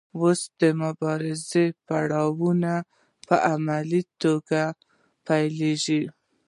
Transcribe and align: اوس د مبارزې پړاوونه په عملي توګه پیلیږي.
اوس 0.19 0.41
د 0.61 0.63
مبارزې 0.83 1.65
پړاوونه 1.85 2.73
په 3.27 3.35
عملي 3.51 4.01
توګه 4.23 4.61
پیلیږي. 5.27 6.03